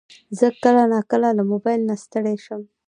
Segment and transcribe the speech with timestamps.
[0.37, 2.61] زه کله ناکله له موبایل نه ستړی شم.